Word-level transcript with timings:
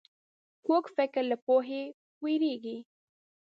کوږ 0.65 0.83
فکر 0.95 1.21
له 1.31 1.37
پوهې 1.45 1.83
وېرېږي 2.23 2.77